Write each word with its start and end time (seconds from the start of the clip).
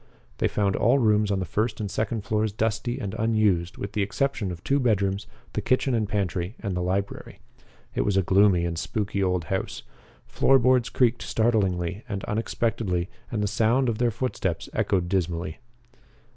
They 0.39 0.47
found 0.47 0.75
all 0.75 0.97
rooms 0.97 1.29
on 1.29 1.37
the 1.37 1.45
first 1.45 1.79
and 1.79 1.91
second 1.91 2.23
floors 2.23 2.51
dusty 2.51 2.97
and 2.97 3.13
unused 3.19 3.77
with 3.77 3.91
the 3.91 4.01
exception 4.01 4.51
of 4.51 4.63
two 4.63 4.79
bedrooms, 4.79 5.27
the 5.53 5.61
kitchen 5.61 5.93
and 5.93 6.09
pantry, 6.09 6.55
and 6.59 6.75
the 6.75 6.81
library. 6.81 7.37
It 7.93 8.01
was 8.01 8.17
a 8.17 8.23
gloomy 8.23 8.65
and 8.65 8.79
spooky 8.79 9.21
old 9.21 9.43
house. 9.43 9.83
Floor 10.25 10.57
boards 10.57 10.89
creaked 10.89 11.21
startlingly 11.21 12.03
and 12.09 12.23
unexpectedly 12.23 13.11
and 13.29 13.43
the 13.43 13.47
sound 13.47 13.89
of 13.89 13.99
their 13.99 14.09
footsteps 14.09 14.67
echoed 14.73 15.07
dismally. 15.07 15.59